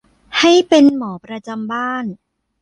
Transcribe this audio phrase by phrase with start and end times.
[0.39, 2.05] ให้เป็นหมอประจำบ้าน